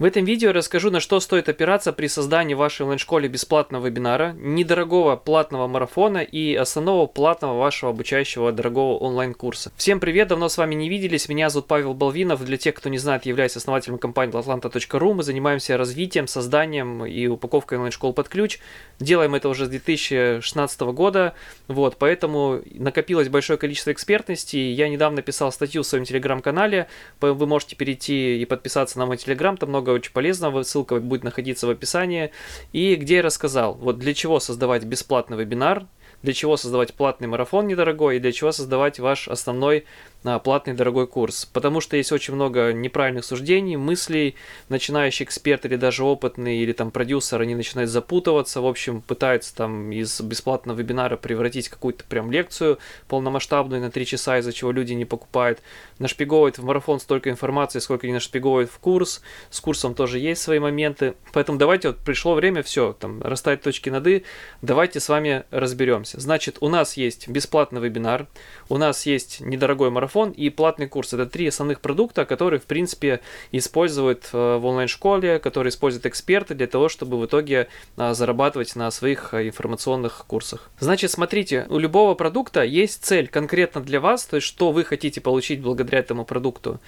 [0.00, 5.14] В этом видео расскажу, на что стоит опираться при создании вашей онлайн-школе бесплатного вебинара, недорогого
[5.16, 9.70] платного марафона и основного платного вашего обучающего дорогого онлайн-курса.
[9.76, 12.96] Всем привет, давно с вами не виделись, меня зовут Павел Балвинов, для тех, кто не
[12.96, 18.58] знает, являюсь основателем компании atlanta.ru, мы занимаемся развитием, созданием и упаковкой онлайн-школ под ключ,
[19.00, 21.34] делаем это уже с 2016 года,
[21.68, 26.88] вот, поэтому накопилось большое количество экспертности, я недавно писал статью в своем телеграм-канале,
[27.20, 31.24] вы можете перейти и подписаться на мой телеграм, там много много очень полезного, ссылка будет
[31.24, 32.30] находиться в описании.
[32.72, 35.86] И где я рассказал, вот для чего создавать бесплатный вебинар,
[36.22, 39.86] для чего создавать платный марафон недорогой и для чего создавать ваш основной
[40.22, 41.46] платный дорогой курс.
[41.46, 44.36] Потому что есть очень много неправильных суждений, мыслей,
[44.68, 49.90] начинающий эксперт или даже опытный, или там продюсер, они начинают запутываться, в общем, пытаются там
[49.92, 55.04] из бесплатного вебинара превратить какую-то прям лекцию полномасштабную на 3 часа, из-за чего люди не
[55.04, 55.60] покупают.
[55.98, 59.22] Нашпиговывают в марафон столько информации, сколько не нашпиговывают в курс.
[59.50, 61.14] С курсом тоже есть свои моменты.
[61.32, 64.24] Поэтому давайте, вот пришло время, все, там, расставить точки над «и»,
[64.62, 66.20] давайте с вами разберемся.
[66.20, 68.26] Значит, у нас есть бесплатный вебинар,
[68.68, 71.12] у нас есть недорогой марафон, марафон и платный курс.
[71.12, 73.20] Это три основных продукта, которые, в принципе,
[73.52, 78.90] используют э, в онлайн-школе, которые используют эксперты для того, чтобы в итоге э, зарабатывать на
[78.90, 80.70] своих э, информационных курсах.
[80.80, 85.20] Значит, смотрите, у любого продукта есть цель конкретно для вас, то есть что вы хотите
[85.20, 86.80] получить благодаря этому продукту.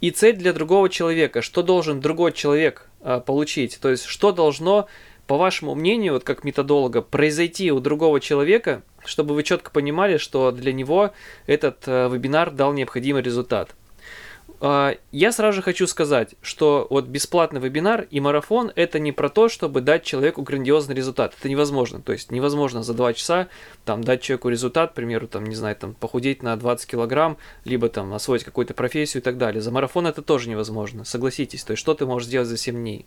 [0.00, 2.88] И цель для другого человека, что должен другой человек
[3.26, 4.88] получить, то есть что должно
[5.26, 10.50] по вашему мнению, вот как методолога, произойти у другого человека, чтобы вы четко понимали, что
[10.52, 11.12] для него
[11.46, 13.74] этот э, вебинар дал необходимый результат.
[14.62, 19.28] Э, я сразу же хочу сказать, что вот бесплатный вебинар и марафон это не про
[19.28, 21.34] то, чтобы дать человеку грандиозный результат.
[21.38, 22.00] Это невозможно.
[22.00, 23.48] То есть невозможно за 2 часа
[23.84, 27.88] там, дать человеку результат, к примеру, там, не знаю, там, похудеть на 20 килограмм, либо
[27.88, 29.60] там освоить какую-то профессию и так далее.
[29.60, 31.64] За марафон это тоже невозможно, согласитесь.
[31.64, 33.04] То есть что ты можешь сделать за 7 дней?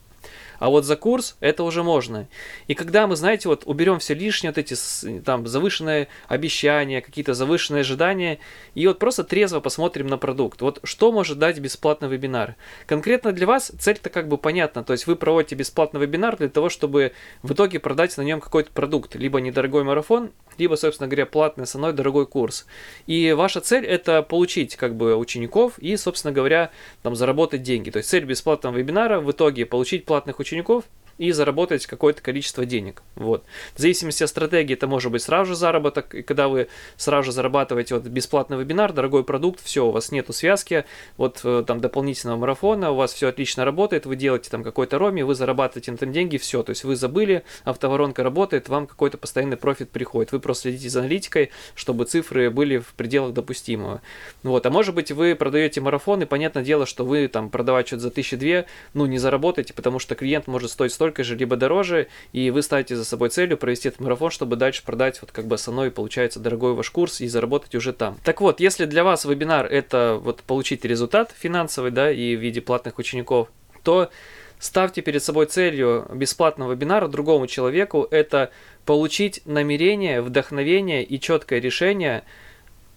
[0.60, 2.28] А вот за курс это уже можно.
[2.68, 4.76] И когда мы, знаете, вот уберем все лишнее, вот эти
[5.22, 8.40] там завышенные обещания, какие-то завышенные ожидания,
[8.74, 10.62] и вот просто трезво посмотрим на продукт.
[10.62, 12.56] Вот что может дать бесплатный вебинар?
[12.86, 14.84] Конкретно для вас цель-то как бы понятна.
[14.84, 17.12] То есть вы проводите бесплатный вебинар для того, чтобы
[17.44, 19.16] в итоге продать на нем какой-то продукт.
[19.16, 22.66] Либо недорогой марафон, либо, собственно говоря, платный основной дорогой курс.
[23.08, 27.90] И ваша цель это получить как бы учеников и, собственно говоря, там заработать деньги.
[27.90, 30.86] То есть цель бесплатного вебинара в итоге получить платных учеников учеников
[31.18, 33.02] и заработать какое-то количество денег.
[33.16, 33.46] Вот.
[33.74, 36.68] В зависимости от стратегии это может быть сразу же заработок, и когда вы
[36.98, 41.64] сразу же зарабатываете вот бесплатный вебинар, дорогой продукт, все, у вас нету связки, вот э,
[41.66, 45.92] там дополнительного марафона, у вас все отлично работает, вы делаете там какой-то роми, вы зарабатываете
[45.92, 50.34] на этом деньги, все, то есть вы забыли, автоворонка работает, вам какой-то постоянный профит приходит,
[50.34, 54.02] вы просто следите за аналитикой, чтобы цифры были в пределах допустимого.
[54.44, 58.04] Вот, а может быть вы продаете марафон, и понятное дело, что вы там продавать что-то
[58.04, 61.56] за тысячи две, ну не заработаете, потому что клиент может стоить 100 столько же, либо
[61.56, 65.46] дороже, и вы ставите за собой целью провести этот марафон, чтобы дальше продать вот как
[65.46, 68.18] бы основной, получается, дорогой ваш курс и заработать уже там.
[68.24, 72.60] Так вот, если для вас вебинар это вот получить результат финансовый, да, и в виде
[72.60, 73.50] платных учеников,
[73.84, 74.10] то
[74.58, 78.50] ставьте перед собой целью бесплатного вебинара другому человеку, это
[78.88, 82.24] получить намерение, вдохновение и четкое решение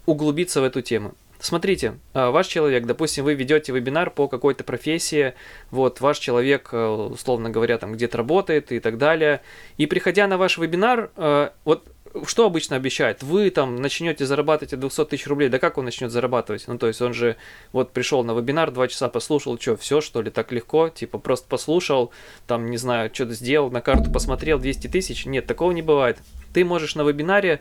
[0.06, 1.14] углубиться в эту тему.
[1.40, 5.34] Смотрите, а, ваш человек, допустим, вы ведете вебинар по какой-то профессии,
[5.70, 9.40] вот, ваш человек, э, условно говоря, там где-то работает и так далее,
[9.76, 11.84] и приходя на ваш вебинар, э, вот
[12.26, 13.22] что обычно обещает?
[13.22, 16.64] Вы там начнете зарабатывать от 200 тысяч рублей, да как он начнет зарабатывать?
[16.66, 17.36] Ну, то есть он же
[17.72, 20.88] вот пришел на вебинар, два часа послушал, что, все что ли, так легко?
[20.88, 22.10] Типа просто послушал,
[22.46, 25.26] там, не знаю, что-то сделал, на карту посмотрел, 200 тысяч?
[25.26, 26.18] Нет, такого не бывает.
[26.52, 27.60] Ты можешь на вебинаре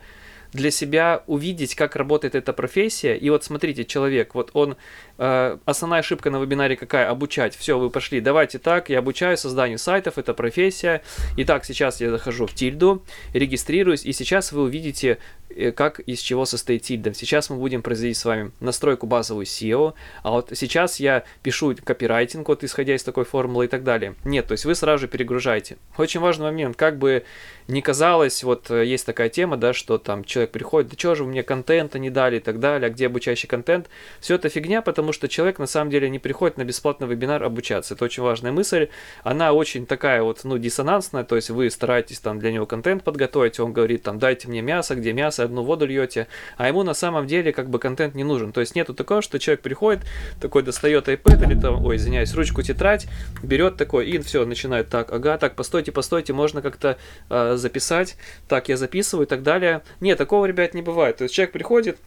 [0.54, 3.16] для себя увидеть, как работает эта профессия.
[3.16, 4.78] И вот смотрите, человек, вот он,
[5.18, 7.10] э, основная ошибка на вебинаре какая?
[7.10, 7.56] Обучать.
[7.56, 11.02] Все, вы пошли, давайте так, я обучаю созданию сайтов, это профессия.
[11.38, 15.18] Итак, сейчас я захожу в тильду, регистрируюсь, и сейчас вы увидите,
[15.50, 17.14] э, как из чего состоит тильда.
[17.14, 22.48] Сейчас мы будем производить с вами настройку базовую SEO, а вот сейчас я пишу копирайтинг,
[22.48, 24.16] вот исходя из такой формулы и так далее.
[24.24, 25.78] Нет, то есть вы сразу же перегружаете.
[25.98, 27.24] Очень важный момент, как бы
[27.68, 31.24] не казалось, вот э, есть такая тема, да, что там человек приходит, да что же
[31.24, 33.90] вы мне контента не дали и так далее, а где обучающий контент.
[34.22, 37.94] Все это фигня, потому что человек на самом деле не приходит на бесплатный вебинар обучаться.
[37.94, 38.90] Это очень важная мысль.
[39.24, 43.60] Она очень такая вот, ну, диссонансная, то есть вы стараетесь там для него контент подготовить,
[43.60, 46.28] он говорит там, дайте мне мясо, где мясо, одну воду льете,
[46.58, 48.52] а ему на самом деле как бы контент не нужен.
[48.52, 50.04] То есть нету такого, что человек приходит,
[50.42, 53.08] такой достает iPad или там, ой, извиняюсь, ручку, тетрадь,
[53.44, 56.98] берет такой и все, начинает так, ага, так, постойте, постойте, можно как-то
[57.30, 58.18] э, записать,
[58.48, 59.82] так, я записываю и так далее.
[60.00, 61.18] Нет, такого, ребят, не бывает.
[61.18, 61.98] То есть человек приходит,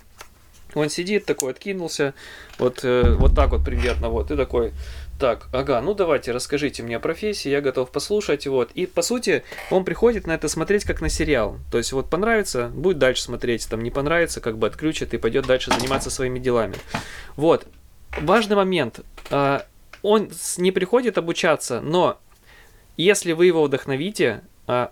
[0.75, 2.15] он сидит такой, откинулся,
[2.59, 4.73] вот, э, вот так вот примерно, вот, и такой,
[5.21, 8.71] Так, ага, ну давайте, расскажите мне о профессии, я готов послушать, вот.
[8.73, 11.59] И, по сути, он приходит на это смотреть как на сериал.
[11.71, 15.47] То есть, вот понравится, будет дальше смотреть, там не понравится, как бы отключит и пойдет
[15.47, 16.77] дальше заниматься своими делами.
[17.37, 17.67] Вот.
[18.19, 19.01] Важный момент.
[19.31, 19.67] А,
[20.03, 22.19] он не приходит обучаться, но
[22.97, 24.41] если вы его вдохновите,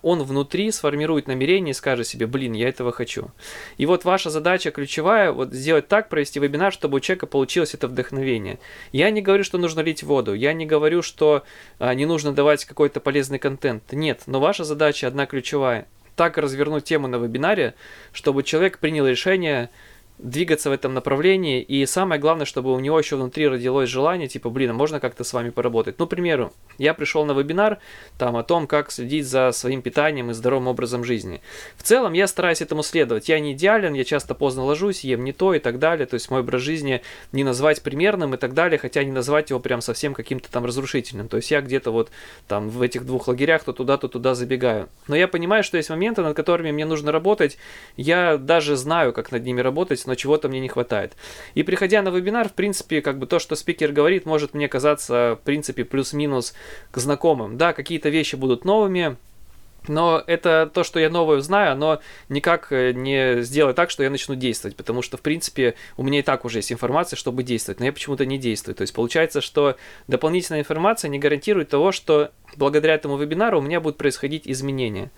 [0.02, 3.30] он внутри сформирует намерение и скажет себе, блин, я этого хочу.
[3.76, 7.86] И вот ваша задача ключевая, вот сделать так, провести вебинар, чтобы у человека получилось это
[7.86, 8.58] вдохновение.
[8.92, 11.44] Я не говорю, что нужно лить воду, я не говорю, что
[11.78, 13.92] а, не нужно давать какой-то полезный контент.
[13.92, 15.86] Нет, но ваша задача одна ключевая.
[16.16, 17.74] Так развернуть тему на вебинаре,
[18.12, 19.70] чтобы человек принял решение
[20.18, 21.62] двигаться в этом направлении.
[21.62, 25.24] И самое главное, чтобы у него еще внутри родилось желание, типа, блин, а можно как-то
[25.24, 25.98] с вами поработать.
[25.98, 27.78] Ну, к примеру, я пришел на вебинар
[28.18, 31.40] там о том, как следить за своим питанием и здоровым образом жизни.
[31.76, 33.28] В целом, я стараюсь этому следовать.
[33.28, 36.06] Я не идеален, я часто поздно ложусь, ем не то и так далее.
[36.06, 39.60] То есть мой образ жизни не назвать примерным и так далее, хотя не назвать его
[39.60, 41.28] прям совсем каким-то там разрушительным.
[41.28, 42.10] То есть я где-то вот
[42.46, 44.88] там в этих двух лагерях то туда, то туда забегаю.
[45.06, 47.58] Но я понимаю, что есть моменты, над которыми мне нужно работать.
[47.96, 51.12] Я даже знаю, как над ними работать, но чего-то мне не хватает.
[51.54, 55.38] И приходя на вебинар, в принципе, как бы то, что спикер говорит, может мне казаться,
[55.40, 56.54] в принципе, плюс-минус
[56.90, 57.58] к знакомым.
[57.58, 59.16] Да, какие-то вещи будут новыми,
[59.86, 64.10] но это то, что я новое знаю, оно никак э, не сделает так, что я
[64.10, 67.80] начну действовать, потому что, в принципе, у меня и так уже есть информация, чтобы действовать,
[67.80, 68.74] но я почему-то не действую.
[68.74, 69.76] То есть получается, что
[70.06, 75.10] дополнительная информация не гарантирует того, что благодаря этому вебинару у меня будут происходить изменения.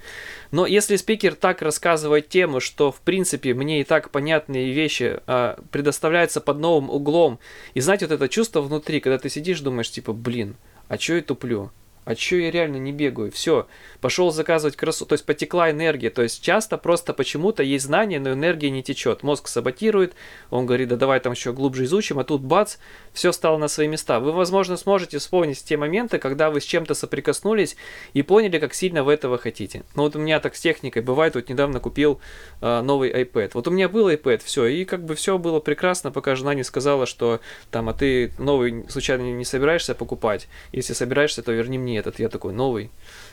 [0.50, 5.58] Но если спикер так рассказывает тему, что, в принципе, мне и так понятные вещи а,
[5.70, 7.38] предоставляются под новым углом,
[7.74, 10.56] и знаете, вот это чувство внутри, когда ты сидишь, думаешь, типа, блин,
[10.88, 11.70] а чё я туплю?
[12.04, 13.30] А чё я реально не бегаю?
[13.30, 13.66] Все,
[14.00, 18.32] пошел заказывать красу, то есть потекла энергия, то есть часто просто почему-то есть знание, но
[18.32, 20.14] энергия не течет, мозг саботирует,
[20.50, 22.76] он говорит, да давай там еще глубже изучим, а тут бац,
[23.12, 24.20] все стало на свои места.
[24.20, 27.76] Вы, возможно, сможете вспомнить те моменты, когда вы с чем-то соприкоснулись
[28.14, 29.82] и поняли, как сильно вы этого хотите.
[29.94, 32.20] Ну вот у меня так с техникой бывает, вот недавно купил
[32.60, 33.50] э, новый iPad.
[33.54, 36.64] Вот у меня был iPad, все, и как бы все было прекрасно, пока жена не
[36.64, 41.89] сказала, что там, а ты новый случайно не собираешься покупать, если собираешься, то верни мне
[41.98, 42.90] этот, я такой, новый.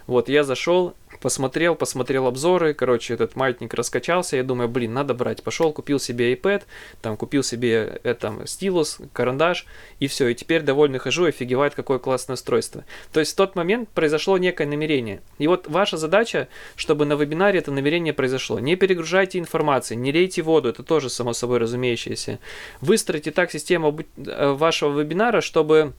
[0.08, 5.44] Вот, я зашел, посмотрел, посмотрел обзоры, короче, этот маятник раскачался, я думаю, блин, надо брать.
[5.44, 6.64] Пошел, купил себе iPad,
[7.02, 9.66] там, купил себе э, там, стилус, карандаш,
[10.00, 12.86] и все, и теперь довольно хожу, офигевает, какое классное устройство.
[13.12, 15.22] То есть в тот момент произошло некое намерение.
[15.40, 18.60] И вот ваша задача, чтобы на вебинаре это намерение произошло.
[18.60, 22.40] Не перегружайте информацией, не лейте воду, это тоже само собой разумеющееся.
[22.80, 25.94] Выстроите так систему э, вашего вебинара, чтобы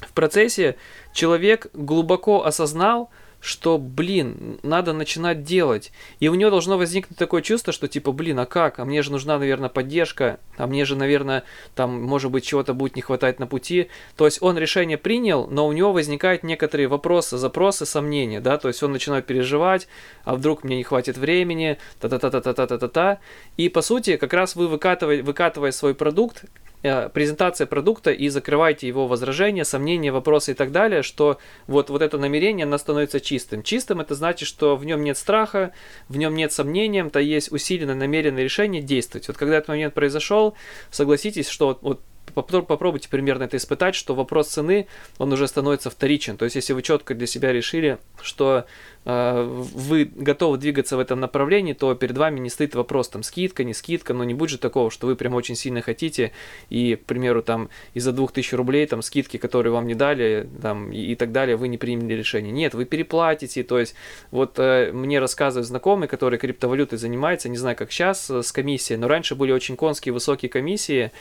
[0.00, 0.76] в процессе
[1.12, 3.10] человек глубоко осознал,
[3.40, 5.92] что, блин, надо начинать делать.
[6.18, 8.78] И у него должно возникнуть такое чувство, что типа, блин, а как?
[8.78, 12.96] А мне же нужна, наверное, поддержка, а мне же, наверное, там, может быть, чего-то будет
[12.96, 13.88] не хватать на пути.
[14.16, 18.68] То есть он решение принял, но у него возникают некоторые вопросы, запросы, сомнения, да, то
[18.68, 19.86] есть он начинает переживать,
[20.24, 23.18] а вдруг мне не хватит времени, та-та-та-та-та-та-та-та.
[23.56, 26.44] И, по сути, как раз вы выкатывая, выкатывая свой продукт,
[26.82, 32.18] презентация продукта и закрывайте его возражения, сомнения, вопросы и так далее, что вот, вот это
[32.18, 33.62] намерение, оно становится чистым.
[33.62, 35.72] Чистым это значит, что в нем нет страха,
[36.08, 39.28] в нем нет сомнений, то есть усиленное намеренное решение действовать.
[39.28, 40.54] Вот когда этот момент произошел,
[40.90, 42.00] согласитесь, что вот, вот
[42.32, 44.86] попробуйте примерно это испытать, что вопрос цены,
[45.18, 46.36] он уже становится вторичен.
[46.36, 48.66] То есть, если вы четко для себя решили, что
[49.04, 49.42] э,
[49.74, 53.74] вы готовы двигаться в этом направлении, то перед вами не стоит вопрос, там, скидка, не
[53.74, 56.32] скидка, но не будет же такого, что вы прям очень сильно хотите,
[56.70, 61.12] и, к примеру, там, из-за 2000 рублей, там, скидки, которые вам не дали, там, и,
[61.12, 62.52] и так далее, вы не приняли решение.
[62.52, 63.94] Нет, вы переплатите, то есть,
[64.30, 68.98] вот э, мне рассказывают знакомые, которые криптовалютой занимаются, не знаю, как сейчас э, с комиссией,
[68.98, 71.12] но раньше были очень конские высокие комиссии,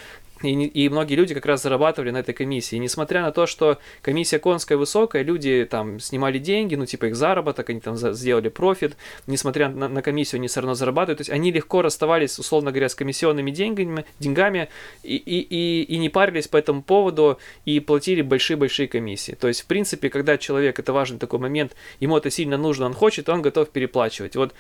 [0.44, 2.76] и, и многие люди как раз зарабатывали на этой комиссии.
[2.76, 7.16] И несмотря на то, что комиссия конская высокая, люди там снимали деньги, ну типа их
[7.16, 11.20] заработок, они там за, сделали профит, несмотря на, на комиссию, они все равно зарабатывают.
[11.20, 14.70] То есть они легко расставались, условно говоря, с комиссионными деньгами, деньгами
[15.04, 19.34] и, и, и, и не парились по этому поводу и платили большие-большие комиссии.
[19.34, 22.94] То есть, в принципе, когда человек, это важный такой момент, ему это сильно нужно, он
[22.94, 24.36] хочет, он готов переплачивать.
[24.36, 24.54] Вот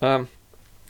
[0.00, 0.26] а,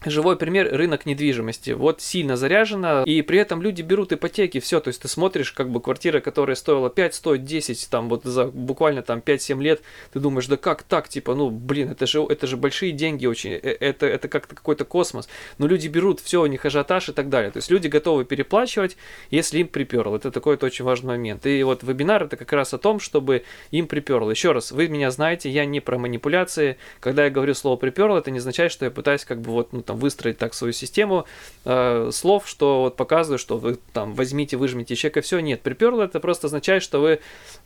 [0.05, 1.73] Живой пример рынок недвижимости.
[1.73, 5.69] Вот сильно заряжено, и при этом люди берут ипотеки, все, то есть ты смотришь, как
[5.69, 10.21] бы квартира, которая стоила 5, стоит 10, там вот за буквально там 5-7 лет, ты
[10.21, 13.59] думаешь, да как так, типа, ну, блин, это же, это же большие деньги очень, э,
[13.59, 15.29] это, это как-то какой-то космос.
[15.59, 17.51] Но люди берут, все, у них ажиотаж и так далее.
[17.51, 18.97] То есть люди готовы переплачивать,
[19.31, 20.17] если им приперло.
[20.17, 21.45] Это такой -то очень важный момент.
[21.45, 24.31] И вот вебинар это как раз о том, чтобы им приперло.
[24.31, 26.77] Еще раз, вы меня знаете, я не про манипуляции.
[27.01, 29.83] Когда я говорю слово приперло, это не означает, что я пытаюсь как бы вот, ну,
[29.91, 31.27] там выстроить так свою систему
[31.65, 35.41] э, слов, что вот показывают, что вы там возьмите, выжмите чек и все.
[35.41, 37.19] Нет, приперло это просто означает, что вы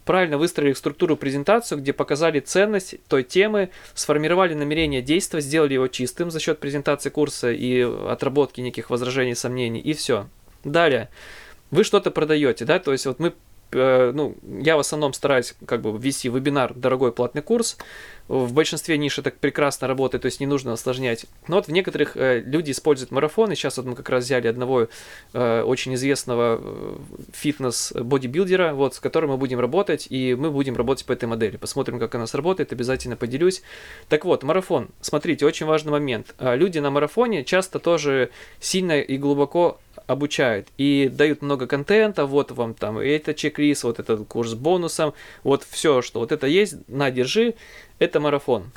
[0.07, 6.31] правильно выстроили структуру презентацию, где показали ценность той темы, сформировали намерение действовать, сделали его чистым
[6.31, 10.27] за счет презентации курса и отработки неких возражений, сомнений, и все.
[10.65, 11.11] Далее,
[11.71, 13.35] вы что-то продаете, да, то есть вот мы
[13.75, 17.77] ну, я в основном стараюсь как бы ввести вебинар, дорогой платный курс.
[18.27, 21.27] В большинстве ниш это прекрасно работает, то есть не нужно осложнять.
[21.47, 23.55] Но вот в некоторых э, люди используют марафоны.
[23.55, 24.89] Сейчас вот мы как раз взяли одного
[25.35, 26.97] э, очень известного э,
[27.33, 31.59] фитнес-бодибилдера, вот, с которым мы будем работать, и мы будем работать по этой модели.
[31.59, 33.63] Посмотрим, как она сработает, обязательно поделюсь.
[34.09, 34.89] Так вот, марафон.
[35.03, 36.35] Смотрите, очень важный момент.
[36.41, 42.75] Люди на марафоне часто тоже сильно и глубоко обучают и дают много контента, вот вам
[42.75, 47.11] там это чек-лист, вот этот курс с бонусом, вот все, что вот это есть, на,
[47.11, 47.55] держи,
[47.99, 48.71] это марафон.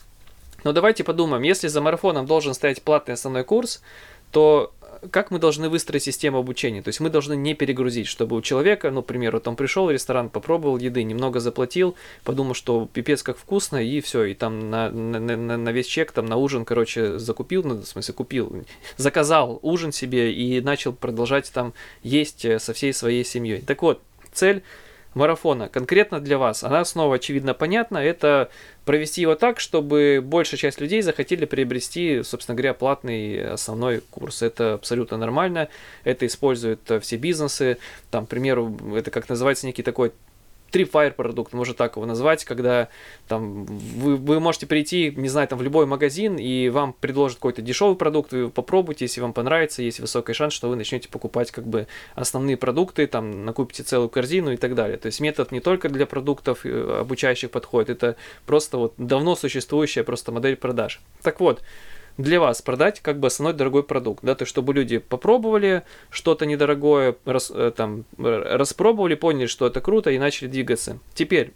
[0.64, 3.82] Но давайте подумаем, если за марафоном должен стоять платный основной курс,
[4.32, 4.74] то
[5.12, 6.82] как мы должны выстроить систему обучения?
[6.82, 9.92] То есть мы должны не перегрузить, чтобы у человека, ну, к примеру, там пришел в
[9.92, 14.90] ресторан, попробовал еды, немного заплатил, подумал, что пипец как вкусно, и все, и там на,
[14.90, 18.66] на, на, на весь чек, там на ужин, короче, закупил, ну, в смысле, купил,
[18.98, 21.74] заказал ужин себе и начал продолжать там
[22.04, 23.62] есть э, со всей своей семьей.
[23.62, 24.02] Так вот,
[24.34, 24.64] цель
[25.18, 25.68] марафона.
[25.68, 28.50] Конкретно для вас, она снова очевидно понятна, это
[28.86, 34.42] провести его так, чтобы большая часть людей захотели приобрести, собственно говоря, платный основной курс.
[34.42, 35.68] Это абсолютно нормально,
[36.06, 37.78] это используют все бизнесы,
[38.12, 40.14] там, к примеру, это как называется некий такой
[40.72, 42.90] Tripwire продукт, можно так его назвать, когда
[43.28, 47.62] там вы, вы можете прийти, не знаю, там в любой магазин, и вам предложат какой-то
[47.62, 51.66] дешевый продукт, вы попробуйте, если вам понравится, есть высокий шанс, что вы начнете покупать как
[51.66, 54.98] бы основные продукты, там накупите целую корзину и так далее.
[54.98, 60.04] То есть метод не только для продуктов э, обучающих подходит, это просто вот давно существующая
[60.04, 61.00] просто модель продаж.
[61.22, 61.62] Так вот,
[62.18, 66.46] для вас продать как бы основной дорогой продукт, да, то есть чтобы люди попробовали что-то
[66.46, 71.00] недорогое, рас, э, там, распробовали, поняли, что это круто и начали двигаться.
[71.14, 71.54] Теперь,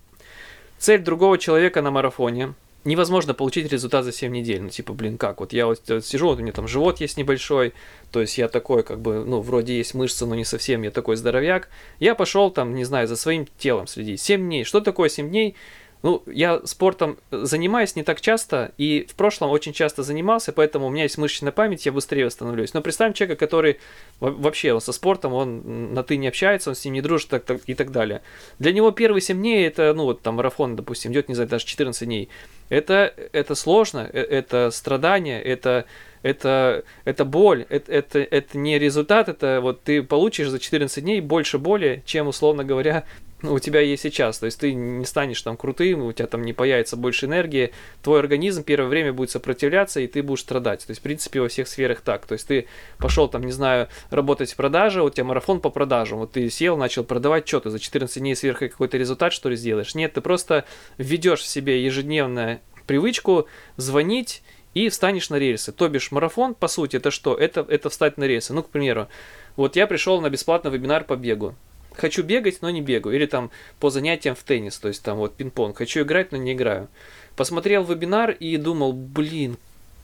[0.78, 2.54] цель другого человека на марафоне,
[2.84, 4.62] невозможно получить результат за 7 недель.
[4.62, 5.40] Ну, типа, блин, как?
[5.40, 7.74] Вот я вот сижу, вот у меня там живот есть небольшой,
[8.12, 11.16] то есть я такой, как бы, ну, вроде есть мышцы, но не совсем, я такой
[11.16, 11.70] здоровяк.
[12.00, 14.22] Я пошел там, не знаю, за своим телом следить.
[14.22, 14.64] 7 дней.
[14.64, 15.56] Что такое 7 дней?
[16.04, 20.90] Ну, я спортом занимаюсь не так часто, и в прошлом очень часто занимался, поэтому у
[20.90, 22.74] меня есть мышечная память, я быстрее восстановлюсь.
[22.74, 23.80] Но представим человека, который
[24.20, 27.62] вообще со спортом, он на ты не общается, он с ним не дружит так, так,
[27.68, 28.22] и так далее.
[28.58, 31.66] Для него первые 7 дней, это, ну, вот там марафон, допустим, идет, не знаю, даже
[31.66, 32.30] 14 дней.
[32.70, 35.86] Это, это сложно, э, это страдание, это
[36.24, 41.22] это, это боль, это, это, это не результат, это вот ты получишь за 14 дней
[41.22, 43.06] больше боли, чем, условно говоря,
[43.44, 44.40] у тебя есть сейчас.
[44.40, 47.72] То есть ты не станешь там крутым, у тебя там не появится больше энергии,
[48.04, 50.86] твой организм первое время будет сопротивляться, и ты будешь страдать.
[50.86, 52.26] То есть, в принципе, во всех сферах так.
[52.26, 56.20] То есть ты пошел там, не знаю, работать в продаже, у тебя марафон по продажам,
[56.20, 59.56] вот ты сел, начал продавать, что ты за 14 дней сверху какой-то результат, что ли,
[59.56, 59.96] сделаешь?
[59.96, 60.66] Нет, ты просто
[60.98, 63.48] введешь в себе ежедневную привычку
[63.78, 65.72] звонить и встанешь на рельсы.
[65.72, 67.36] То бишь марафон, по сути, это что?
[67.36, 68.54] Это, это встать на рельсы.
[68.54, 69.08] Ну, к примеру,
[69.56, 71.56] вот я пришел на бесплатный вебинар по бегу
[71.94, 73.16] хочу бегать, но не бегаю.
[73.16, 75.78] Или там по занятиям в теннис, то есть там вот пинг-понг.
[75.78, 76.88] Хочу играть, но не играю.
[77.36, 79.58] Посмотрел вебинар и думал, блин,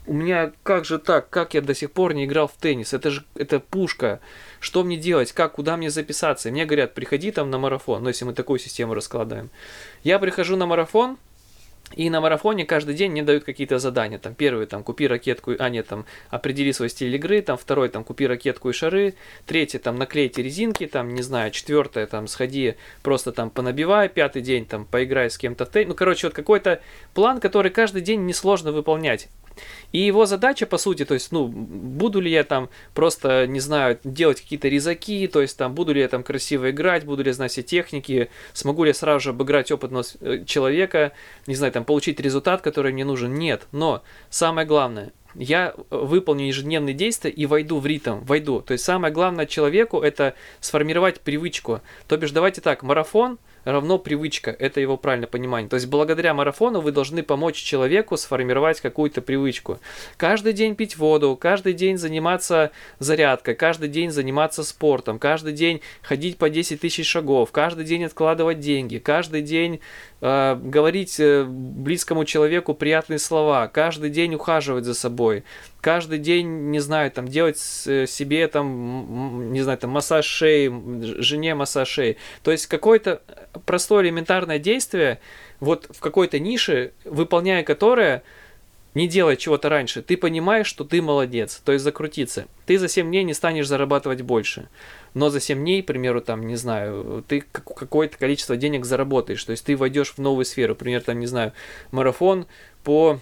[0.06, 2.94] у меня как же так, как я до сих пор не играл в теннис?
[2.94, 4.22] Это же это пушка.
[4.60, 5.34] Что мне делать?
[5.34, 6.50] Как, куда мне записаться?
[6.50, 8.04] И мне говорят, приходи там на марафон.
[8.04, 9.50] Ну, если мы такую систему раскладаем.
[10.04, 11.18] Я прихожу на марафон,
[11.96, 14.20] и на марафоне каждый день мне дают какие-то задания.
[14.20, 17.42] Там первый, там, купи ракетку, а нет, там, определи свой стиль игры.
[17.42, 19.16] Там второй, там, купи ракетку и шары.
[19.46, 21.52] Третий, там, наклейте резинки, там, не знаю.
[21.52, 24.10] Четвертое, там, сходи, просто там понабивай.
[24.10, 25.90] Пятый день, там, поиграй с кем-то в теннис.
[25.90, 26.82] Ну, короче, вот какой-то
[27.14, 29.30] план, который каждый день несложно выполнять.
[29.92, 34.00] И его задача, по сути, то есть, ну, буду ли я там просто, не знаю,
[34.04, 37.34] делать какие-то резаки, то есть, там, буду ли я там красиво играть, буду ли я
[37.34, 41.12] знать все техники, смогу ли я сразу же обыграть опытного э, человека,
[41.48, 43.34] не знаю, там, получить результат, который мне нужен.
[43.34, 43.68] Нет.
[43.72, 48.62] Но самое главное, я выполню ежедневные действия и войду в ритм, войду.
[48.62, 51.82] То есть самое главное человеку это сформировать привычку.
[52.08, 53.38] То бишь, давайте так, марафон–
[53.72, 54.52] равно привычка.
[54.52, 55.70] Это его правильное понимание.
[55.70, 59.80] То есть благодаря марафону вы должны помочь человеку сформировать какую-то привычку.
[60.18, 66.38] Каждый день пить воду, каждый день заниматься зарядкой, каждый день заниматься спортом, каждый день ходить
[66.38, 69.80] по 10 тысяч шагов, каждый день откладывать деньги, каждый день
[70.20, 75.44] говорить э, близкому человеку приятные слова, каждый день ухаживать за собой,
[75.80, 80.72] каждый день, не знаю, там делать э, себе там, не знаю, там массаж шеи,
[81.22, 82.18] жене массаж шеи.
[82.42, 83.22] То есть какое-то
[83.66, 85.20] простое элементарное действие,
[85.60, 88.24] вот в какой-то нише, выполняя которое,
[88.98, 92.48] не делая чего-то раньше, ты понимаешь, что ты молодец, то есть закрутиться.
[92.66, 94.70] Ты за 7 дней не станешь зарабатывать больше,
[95.14, 99.52] но за 7 дней, к примеру, там, не знаю, ты какое-то количество денег заработаешь, то
[99.52, 101.54] есть ты войдешь в новую сферу, например, там, не знаю,
[101.92, 102.48] марафон
[102.84, 103.20] по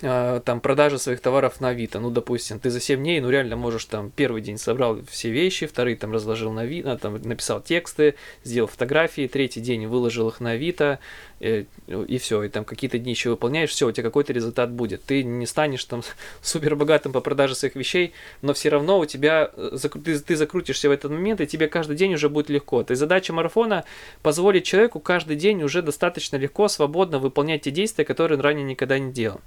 [0.00, 3.84] там продажа своих товаров на Авито, ну, допустим, ты за 7 дней, ну, реально можешь
[3.84, 8.14] там первый день собрал все вещи, второй там разложил на Авито, там написал тексты,
[8.44, 10.98] сделал фотографии, третий день выложил их на Авито,
[11.40, 14.70] и, э, и все, и там какие-то дни еще выполняешь, все, у тебя какой-то результат
[14.70, 15.04] будет.
[15.04, 16.02] Ты не станешь там
[16.42, 18.12] супер богатым по продаже своих вещей,
[18.42, 21.96] но все равно у тебя, э, ты, ты закрутишься в этот момент, и тебе каждый
[21.96, 22.82] день уже будет легко.
[22.82, 23.84] То есть задача марафона
[24.22, 28.98] позволить человеку каждый день уже достаточно легко, свободно выполнять те действия, которые он ранее никогда
[28.98, 29.40] не делал.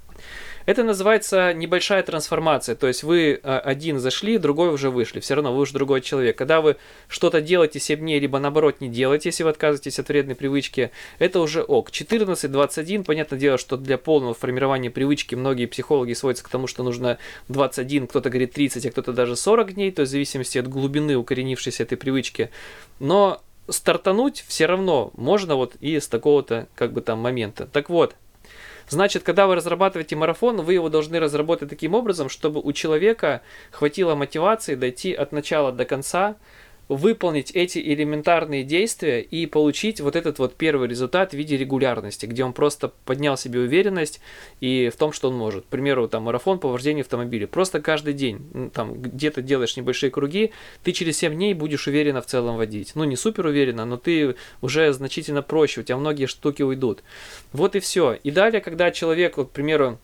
[0.66, 5.54] Это называется небольшая трансформация, то есть вы а, один зашли, другой уже вышли, все равно
[5.54, 6.36] вы уже другой человек.
[6.36, 6.76] Когда вы
[7.08, 11.40] что-то делаете 7 дней, либо наоборот не делаете, если вы отказываетесь от вредной привычки, это
[11.40, 11.90] уже ок.
[11.90, 16.82] 14, 21, понятное дело, что для полного формирования привычки многие психологи сводятся к тому, что
[16.82, 17.18] нужно
[17.48, 21.16] 21, кто-то говорит 30, а кто-то даже 40 дней, то есть в зависимости от глубины
[21.16, 22.50] укоренившейся этой привычки.
[23.00, 27.66] Но стартануть все равно можно вот и с такого-то как бы там момента.
[27.66, 28.14] Так вот,
[28.92, 34.14] Значит, когда вы разрабатываете марафон, вы его должны разработать таким образом, чтобы у человека хватило
[34.14, 36.36] мотивации дойти от начала до конца,
[36.96, 42.44] выполнить эти элементарные действия и получить вот этот вот первый результат в виде регулярности, где
[42.44, 44.20] он просто поднял себе уверенность
[44.60, 45.64] и в том, что он может.
[45.64, 47.46] К примеру, там марафон по вождению автомобиля.
[47.46, 52.26] Просто каждый день там где-то делаешь небольшие круги, ты через 7 дней будешь уверенно в
[52.26, 52.92] целом водить.
[52.94, 57.02] Ну, не супер уверенно, но ты уже значительно проще, у тебя многие штуки уйдут.
[57.52, 58.14] Вот и все.
[58.14, 59.98] И далее, когда человек, вот, к примеру,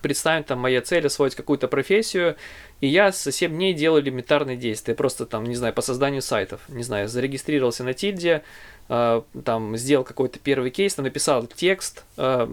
[0.00, 2.36] представим, там, моя цель освоить какую-то профессию,
[2.82, 6.82] и я 7 дней делал элементарные действия, просто там, не знаю, по созданию сайтов, не
[6.82, 8.42] знаю, зарегистрировался на Тильде,
[9.44, 12.46] там, сделал какой-то первый кейс, написал текст, э,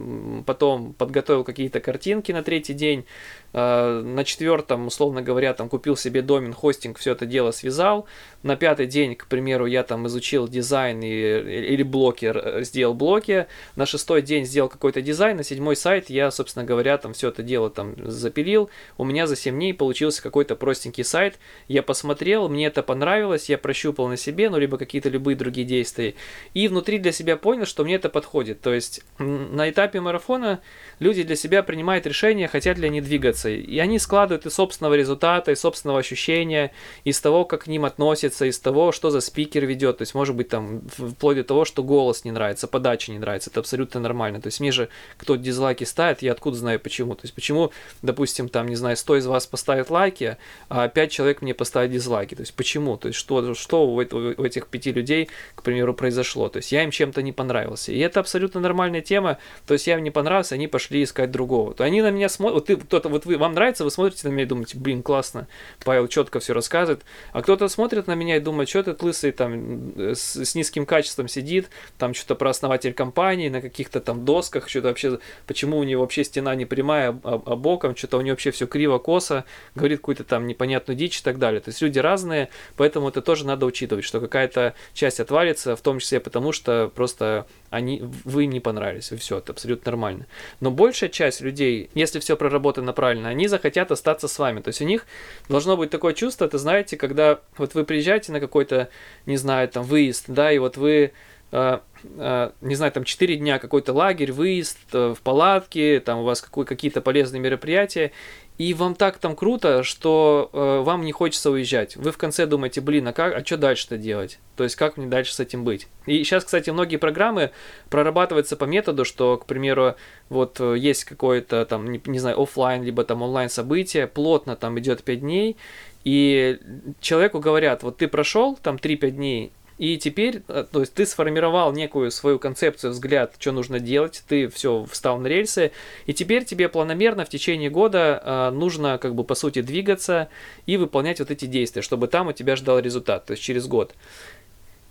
[0.46, 3.03] потом подготовил какие-то картинки на третий день,
[3.51, 8.05] э, на четвертом, условно говоря, там, купил себе домен, хостинг, все это дело связал,
[8.41, 13.86] на пятый день, к примеру, я там изучил дизайн и, или блоки, сделал блоки, на
[13.86, 17.69] шестой день сделал какой-то дизайн, на седьмой сайт я, собственно говоря, там, все это дело
[17.69, 22.82] там запилил, у меня за 7 дней получился какой-то простенький сайт, я посмотрел, мне это
[22.82, 26.15] понравилось, я прощупал на себе, ну, либо какие-то любые другие действия,
[26.54, 28.62] и внутри для себя понял, что мне это подходит.
[28.62, 30.60] То есть на этапе марафона
[31.00, 35.52] люди для себя принимают решение, хотят ли они двигаться, и они складывают из собственного результата,
[35.52, 36.72] из собственного ощущения,
[37.04, 40.36] из того, как к ним относятся, из того, что за спикер ведет, то есть, может
[40.36, 44.42] быть, там, вплоть до того, что голос не нравится, подача не нравится, это абсолютно нормально.
[44.42, 47.15] То есть, мне же кто дизлайки ставит, я откуда знаю почему.
[47.15, 50.38] То есть, почему, допустим, там, не знаю, 100 из вас поставит лайк, лайки,
[50.70, 52.36] а 5 человек мне поставили дизлайки.
[52.36, 52.98] То есть почему?
[52.98, 56.18] То есть что, что у, у этих пяти людей, к примеру, произошло?
[56.49, 57.91] То есть я им чем-то не понравился.
[57.91, 59.38] И это абсолютно нормальная тема.
[59.65, 61.73] То есть я им не понравился, они пошли искать другого.
[61.73, 64.43] То они на меня смотрят, вот кто-то, вот вы, вам нравится, вы смотрите на меня
[64.43, 65.47] и думаете, блин, классно,
[65.84, 67.03] Павел четко все рассказывает.
[67.32, 71.27] А кто-то смотрит на меня и думает, что этот лысый там с, с низким качеством
[71.27, 76.01] сидит, там что-то про основатель компании, на каких-то там досках, что-то вообще, почему у него
[76.01, 80.23] вообще стена не прямая, а, а боком, что-то у него вообще все криво-косо, говорит какую-то
[80.23, 81.62] там непонятную дичь и так далее.
[81.62, 85.99] То есть люди разные, поэтому это тоже надо учитывать, что какая-то часть отвалится, в том
[86.00, 90.26] числе потому, что просто они, вы им не понравились, и все, это абсолютно нормально.
[90.60, 94.62] Но большая часть людей, если все проработано правильно, они захотят остаться с вами.
[94.62, 95.06] То есть у них
[95.50, 98.90] должно быть такое чувство, это знаете, когда вот вы приезжаете на какой-то,
[99.26, 101.12] не знаю, там выезд, да, и вот вы
[101.52, 106.24] Uh, uh, не знаю, там 4 дня какой-то лагерь, выезд uh, в палатке, там у
[106.24, 108.12] вас какой, какие-то полезные мероприятия,
[108.60, 111.95] и вам так там круто, что э, вам не хочется уезжать.
[111.95, 114.38] Вы в конце думаете, блин, а как, а что дальше-то делать?
[114.58, 115.88] То есть как мне дальше с этим быть?
[116.06, 117.52] И сейчас, кстати, многие программы
[117.89, 119.95] прорабатываются по методу, что, к примеру,
[120.28, 124.78] вот э, есть какое-то там, не, не знаю, офлайн либо там онлайн событие, плотно там
[124.78, 125.56] идет 5 дней,
[126.04, 126.60] и
[127.00, 131.72] человеку говорят, вот ты прошел там 3-5 дней, и теперь, э, то есть ты сформировал
[131.72, 135.72] некую свою концепцию, взгляд, что нужно делать, ты все встал на рельсы,
[136.06, 140.28] и теперь тебе планомерно в течение года э, нужно, как бы, по сути, двигаться
[140.65, 143.96] и выполнять вот эти действия, чтобы там у тебя ждал результат, то есть через год.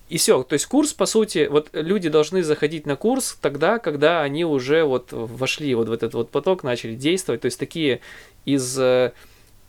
[0.09, 4.22] И все, то есть курс, по сути, вот люди должны заходить на курс тогда, когда
[4.22, 8.01] они уже вот вошли вот в этот вот поток, начали действовать, то есть такие
[8.46, 9.12] из э,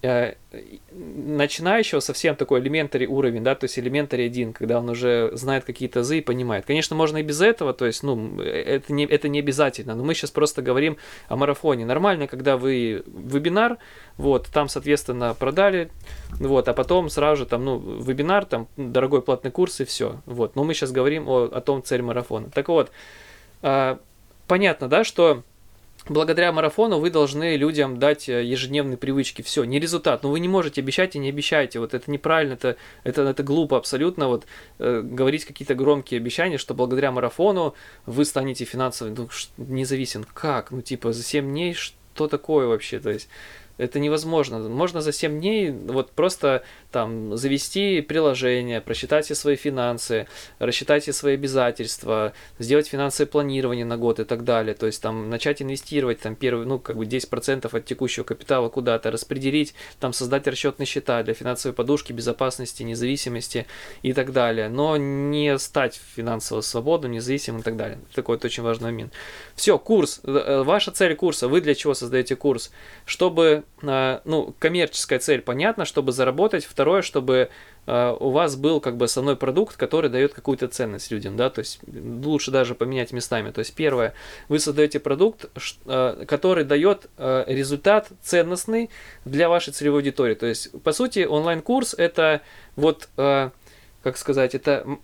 [0.01, 5.99] начинающего совсем такой элементарий уровень, да, то есть элементарий один, когда он уже знает какие-то
[5.99, 6.65] азы и понимает.
[6.65, 10.13] Конечно, можно и без этого, то есть, ну, это не, это не обязательно, но мы
[10.13, 10.95] сейчас просто говорим
[11.27, 11.85] о марафоне.
[11.85, 13.77] Нормально, когда вы вебинар,
[14.15, 15.91] вот, там, соответственно, продали,
[16.31, 20.55] вот, а потом сразу же там, ну, вебинар, там, дорогой платный курс и все, вот.
[20.55, 22.49] Но мы сейчас говорим о, о том цель марафона.
[22.49, 22.89] Так вот,
[23.63, 23.97] э,
[24.47, 25.43] понятно, да, что
[26.07, 29.41] благодаря марафону вы должны людям дать э, ежедневные привычки.
[29.41, 30.23] Все, не результат.
[30.23, 31.79] Но вы не можете обещать и не обещайте.
[31.79, 34.27] Вот это неправильно, это, это, это глупо абсолютно.
[34.27, 34.45] Вот
[34.79, 40.25] э, говорить какие-то громкие обещания, что благодаря марафону вы станете финансово ну, независим.
[40.33, 40.71] Как?
[40.71, 42.99] Ну, типа, за 7 дней что такое вообще?
[42.99, 43.29] То есть
[43.79, 44.59] это невозможно.
[44.59, 50.27] Можно за 7 дней вот просто там завести приложение, просчитать все свои финансы,
[50.59, 54.75] рассчитать все свои обязательства, сделать финансовое планирование на год и так далее.
[54.75, 59.11] То есть там начать инвестировать там первый, ну как бы 10% от текущего капитала куда-то,
[59.11, 63.65] распределить, там создать расчетные счета для финансовой подушки, безопасности, независимости
[64.01, 64.67] и так далее.
[64.67, 67.99] Но не стать финансово свободным, независимым и так далее.
[68.13, 69.13] Такой очень важный момент.
[69.55, 70.19] Все, курс.
[70.25, 71.47] Э, ваша цель курса.
[71.47, 72.71] Вы для чего создаете курс?
[73.05, 76.65] Чтобы ну, коммерческая цель, понятно, чтобы заработать.
[76.65, 77.49] Второе, чтобы
[77.87, 81.59] а, у вас был как бы основной продукт, который дает какую-то ценность людям, да, то
[81.59, 83.51] есть лучше даже поменять местами.
[83.51, 84.13] То есть первое,
[84.49, 85.45] вы создаете продукт,
[85.85, 88.89] а, который дает результат ценностный
[89.23, 90.35] для вашей целевой аудитории.
[90.35, 92.41] То есть, по сути, онлайн-курс это
[92.75, 94.95] вот, как сказать, это Э,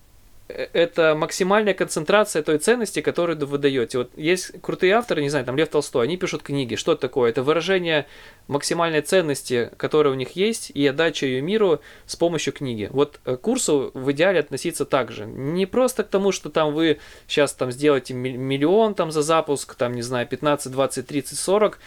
[0.48, 4.00] это максимальная концентрация той ценности, которую вы даете.
[4.00, 6.76] Вот есть крутые авторы, не знаю, там Лев Толстой, они пишут книги.
[6.76, 7.32] Что это такое?
[7.32, 8.06] Это выражение
[8.48, 12.90] максимальной ценности, которая у них есть, и отдача ее миру с помощью книги.
[12.92, 15.26] Вот к курсу в идеале относиться так же.
[15.26, 19.94] Не просто к тому, что там вы сейчас там сделаете миллион там за запуск, там,
[19.94, 21.80] не знаю, 15, 20, 30, 40,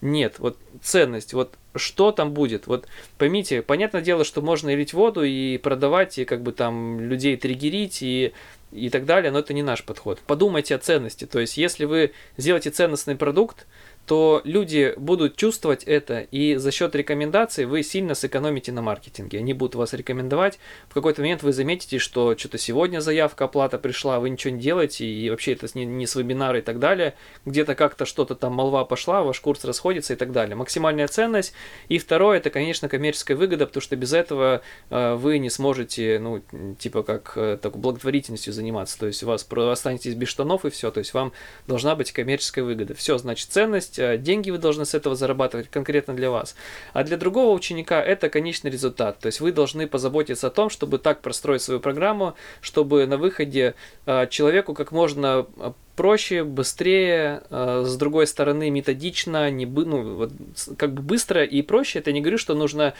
[0.00, 2.66] нет, вот ценность, вот что там будет.
[2.66, 2.86] Вот
[3.18, 7.36] поймите, понятное дело, что можно и лить воду, и продавать, и как бы там людей
[7.36, 8.32] триггерить, и,
[8.72, 10.20] и так далее, но это не наш подход.
[10.26, 11.26] Подумайте о ценности.
[11.26, 13.66] То есть, если вы сделаете ценностный продукт,
[14.06, 19.38] то люди будут чувствовать это, и за счет рекомендаций вы сильно сэкономите на маркетинге.
[19.38, 20.60] Они будут вас рекомендовать.
[20.88, 25.04] В какой-то момент вы заметите, что что-то сегодня заявка, оплата пришла, вы ничего не делаете,
[25.04, 27.14] и вообще это не, не с вебинара и так далее.
[27.44, 30.54] Где-то как-то что-то там молва пошла, ваш курс расходится и так далее.
[30.54, 31.52] Максимальная ценность.
[31.88, 36.42] И второе, это, конечно, коммерческая выгода, потому что без этого э, вы не сможете, ну,
[36.78, 38.98] типа как э, так, благотворительностью заниматься.
[39.00, 40.92] То есть у вас останетесь без штанов и все.
[40.92, 41.32] То есть вам
[41.66, 42.94] должна быть коммерческая выгода.
[42.94, 46.56] Все, значит, ценность есть э, деньги вы должны с этого зарабатывать конкретно для вас.
[46.92, 49.18] А для другого ученика это конечный результат.
[49.18, 53.74] То есть вы должны позаботиться о том, чтобы так простроить свою программу, чтобы на выходе
[54.06, 60.28] э, человеку как можно э, проще, быстрее, с другой стороны методично, не, ну,
[60.76, 62.00] как бы быстро и проще.
[62.00, 62.92] Это не говорю, что нужно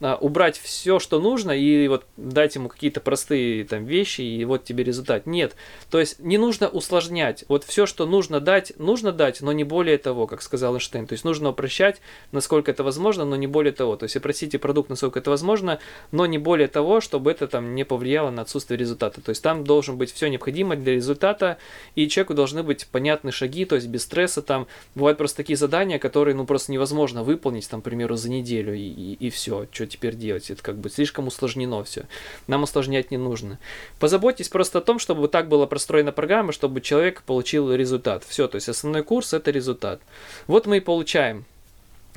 [0.00, 4.84] убрать все, что нужно, и вот дать ему какие-то простые там вещи, и вот тебе
[4.84, 5.26] результат.
[5.26, 5.54] Нет.
[5.90, 7.44] То есть не нужно усложнять.
[7.48, 11.06] Вот все, что нужно дать, нужно дать, но не более того, как сказал Эйнштейн.
[11.06, 12.00] То есть нужно упрощать,
[12.32, 13.96] насколько это возможно, но не более того.
[13.96, 15.78] То есть опросите продукт, насколько это возможно,
[16.10, 19.20] но не более того, чтобы это там не повлияло на отсутствие результата.
[19.20, 21.58] То есть там должен быть все необходимое для результата,
[21.94, 24.66] и человеку должны быть понятны шаги, то есть без стресса там.
[24.94, 28.80] Бывают просто такие задания, которые ну просто невозможно выполнить, там, к примеру, за неделю, и,
[28.80, 30.50] и, и все что теперь делать?
[30.50, 32.04] Это как бы слишком усложнено все.
[32.46, 33.58] Нам усложнять не нужно.
[33.98, 38.24] Позаботьтесь просто о том, чтобы так была простроена программа, чтобы человек получил результат.
[38.24, 40.00] Все, то есть основной курс это результат.
[40.46, 41.44] Вот мы и получаем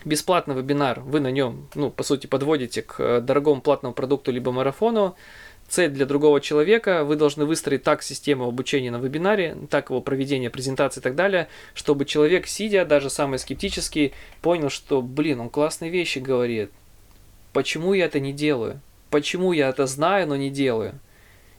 [0.06, 4.51] бесплатный вебинар, вы на нем, ну, по сути, подводите к э, дорогому платному продукту либо
[4.51, 5.15] марафону,
[5.67, 10.49] цель для другого человека, вы должны выстроить так систему обучения на вебинаре, так его проведение
[10.49, 15.91] презентации и так далее, чтобы человек, сидя, даже самый скептический, понял, что, блин, он классные
[15.91, 16.71] вещи говорит,
[17.58, 18.82] Почему я это не делаю?
[19.10, 21.00] Почему я это знаю, но не делаю?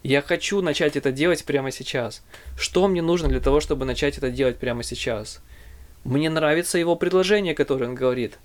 [0.04, 2.22] Я хочу начать это делать прямо сейчас.
[2.56, 5.42] Что мне нужно для того, чтобы начать это делать прямо сейчас?
[6.04, 8.38] Мне нравится его предложение, которое он говорит.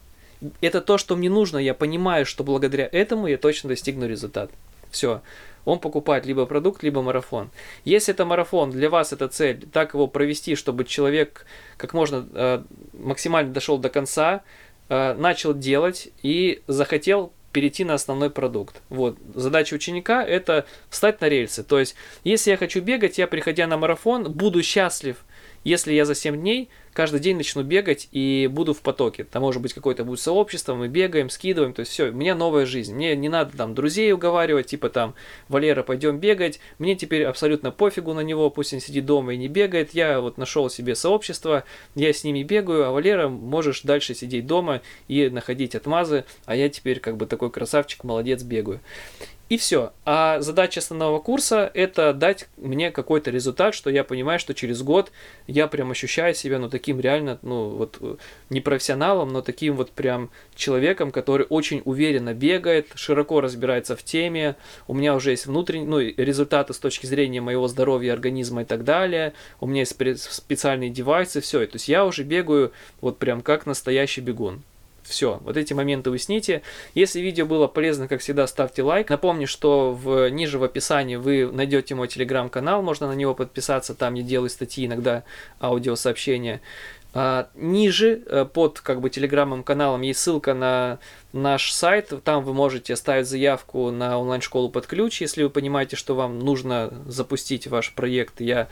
[0.62, 1.60] Это то, что мне нужно.
[1.60, 4.50] Я понимаю, что благодаря этому я точно достигну результат.
[4.89, 5.22] Все.
[5.63, 7.52] Он покупает либо продукт, либо марафон.
[7.86, 11.46] Если это марафон, для вас это цель, так его провести, чтобы человек
[11.78, 12.63] как можно э,
[12.94, 14.42] максимально дошел до конца,
[14.89, 18.82] э, начал делать и захотел перейти на основной продукт.
[18.89, 19.18] Вот.
[19.34, 21.63] Задача ученика– это встать на рельсы.
[21.63, 25.18] То есть, если я хочу бегать, я, приходя на марафон, буду счастлив–
[25.63, 29.62] если я за 7 дней каждый день начну бегать и буду в потоке, там может
[29.62, 32.94] быть какое-то будет сообщество, мы бегаем, скидываем, то есть все, у меня новая жизнь.
[32.96, 35.16] Мне не надо там друзей уговаривать, типа там,
[35.48, 36.60] Валера, пойдем бегать.
[36.80, 39.92] Мне теперь абсолютно пофигу на него, пусть он сидит дома и не бегает.
[39.94, 41.64] Я вот нашел себе сообщество,
[41.96, 46.70] я с ними бегаю, а Валера, можешь дальше сидеть дома и находить отмазы, а я
[46.70, 48.80] теперь как бы такой красавчик, молодец, бегаю.
[49.54, 49.94] И все.
[50.04, 55.12] А задача основного курса это дать мне какой-то результат, что я понимаю, что через год
[55.46, 58.00] я прям ощущаю себя, ну, таким реально, ну, вот,
[58.50, 64.56] не профессионалом, но таким вот прям человеком, который очень уверенно бегает, широко разбирается в теме,
[64.88, 68.84] у меня уже есть внутренние, ну, результаты с точки зрения моего здоровья, организма и так
[68.84, 73.68] далее, у меня есть специальные девайсы, все, то есть я уже бегаю вот прям как
[73.68, 74.63] настоящий бегун.
[75.04, 76.62] Все, вот эти моменты усните.
[76.96, 79.10] Если видео было полезно, как всегда, ставьте лайк.
[79.10, 84.13] Напомню, что в, ниже в описании вы найдете мой телеграм-канал, можно на него подписаться, там
[84.13, 85.24] я делаю статьи, иногда
[85.60, 86.62] аудиосообщения.
[87.16, 90.98] А, ниже э, под как бы телеграммом каналом есть ссылка на
[91.34, 92.13] наш сайт.
[92.24, 96.93] Там вы можете оставить заявку на онлайн-школу под ключ, если вы понимаете, что вам нужно
[97.08, 98.39] запустить ваш проект.
[98.39, 98.69] Я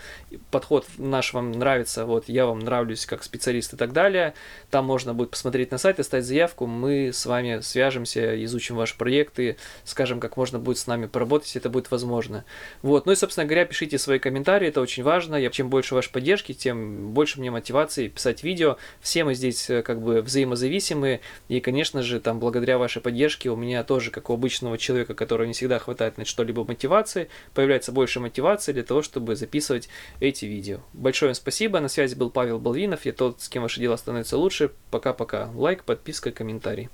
[0.52, 4.36] подход наш вам нравится, вот я вам нравлюсь как специалист и так далее.
[4.70, 6.68] Там можно будет посмотреть на сайт, оставить заявку.
[6.68, 11.56] Мы с вами свяжемся, изучим ваш проект и скажем, как можно будет с нами поработать,
[11.56, 12.46] это будет возможно.
[12.84, 13.08] Вот.
[13.08, 15.36] Ну и, собственно говоря, пишите свои комментарии, это очень важно.
[15.36, 18.78] Я, чем больше вашей поддержки, тем больше мне мотивации писать видео.
[19.02, 23.50] Все мы здесь э, как бы взаимозависимы и, конечно же, там благодаря благодаря вашей поддержке
[23.50, 27.94] у меня тоже, как у обычного человека, которого не всегда хватает на что-либо мотивации, появляется
[27.94, 29.88] больше мотивации для того, чтобы записывать
[30.20, 30.82] эти видео.
[30.92, 31.80] Большое вам спасибо.
[31.80, 33.06] На связи был Павел Балвинов.
[33.06, 34.72] Я тот, с кем ваши дела становятся лучше.
[34.90, 35.50] Пока-пока.
[35.56, 36.90] Лайк, подписка, комментарий.